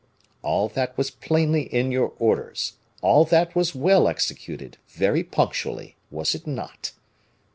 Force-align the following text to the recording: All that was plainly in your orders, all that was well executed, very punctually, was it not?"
All 0.41 0.67
that 0.69 0.97
was 0.97 1.11
plainly 1.11 1.61
in 1.71 1.91
your 1.91 2.13
orders, 2.17 2.73
all 3.03 3.23
that 3.25 3.53
was 3.55 3.75
well 3.75 4.07
executed, 4.07 4.77
very 4.87 5.23
punctually, 5.23 5.95
was 6.09 6.33
it 6.33 6.47
not?" 6.47 6.91